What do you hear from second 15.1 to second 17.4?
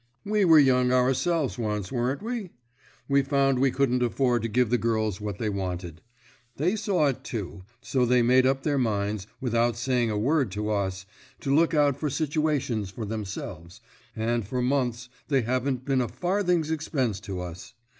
they haven't been a farthing's expense to